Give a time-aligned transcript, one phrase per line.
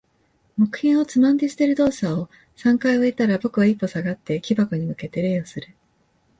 [0.57, 5.75] 木片をつまんで捨てる動作を三回終えたら、僕は一歩下がって、木箱に向けて礼をする。